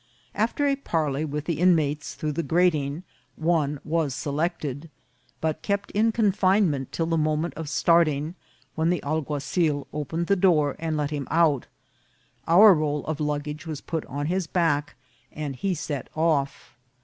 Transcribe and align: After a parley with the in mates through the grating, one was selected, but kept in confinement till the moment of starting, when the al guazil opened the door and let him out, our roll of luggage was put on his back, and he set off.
After 0.33 0.65
a 0.65 0.75
parley 0.75 1.23
with 1.25 1.45
the 1.45 1.59
in 1.59 1.75
mates 1.75 2.15
through 2.15 2.31
the 2.31 2.41
grating, 2.41 3.03
one 3.35 3.79
was 3.83 4.15
selected, 4.15 4.89
but 5.39 5.61
kept 5.61 5.91
in 5.91 6.11
confinement 6.11 6.91
till 6.91 7.05
the 7.05 7.19
moment 7.19 7.53
of 7.53 7.69
starting, 7.69 8.33
when 8.73 8.89
the 8.89 9.03
al 9.03 9.21
guazil 9.21 9.85
opened 9.93 10.25
the 10.25 10.35
door 10.35 10.75
and 10.79 10.97
let 10.97 11.11
him 11.11 11.27
out, 11.29 11.67
our 12.47 12.73
roll 12.73 13.05
of 13.05 13.19
luggage 13.19 13.67
was 13.67 13.79
put 13.79 14.03
on 14.07 14.25
his 14.25 14.47
back, 14.47 14.95
and 15.31 15.57
he 15.57 15.75
set 15.75 16.09
off. 16.15 16.75